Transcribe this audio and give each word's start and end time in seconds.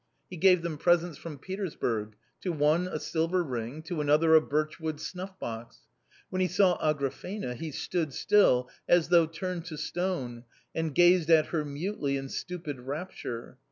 He 0.31 0.35
gave 0.37 0.63
them 0.63 0.79
presents 0.79 1.19
from 1.19 1.33
A 1.33 1.35
COMMON 1.37 1.69
STORY 1.69 1.77
243 1.77 2.09
Petersburg; 2.09 2.15
to 2.41 2.51
one 2.51 2.87
a 2.87 2.99
silver 2.99 3.43
ring, 3.43 3.83
to 3.83 4.01
another 4.01 4.33
a 4.33 4.41
birchwood 4.41 4.99
snuffbox. 4.99 5.81
When 6.31 6.41
he 6.41 6.47
saw 6.47 6.75
Agrafena 6.79 7.53
he 7.53 7.69
stood 7.69 8.11
still 8.11 8.67
as 8.89 9.09
though 9.09 9.27
turned 9.27 9.65
to 9.65 9.77
stone, 9.77 10.45
and 10.73 10.95
gazed 10.95 11.29
at 11.29 11.45
her 11.49 11.63
mutely 11.63 12.17
in 12.17 12.29
stupid 12.29 12.79
rapture. 12.79 13.59